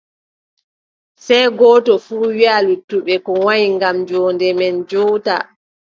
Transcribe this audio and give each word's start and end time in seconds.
Sey 1.25 1.45
gooto 1.57 1.93
fuu 2.05 2.25
wiʼa 2.37 2.55
luttuɓe 2.67 3.15
ko 3.25 3.31
wanyi 3.45 3.67
ngam 3.75 3.97
joonde 4.07 4.47
meen 4.59 4.77
juuta. 4.89 5.35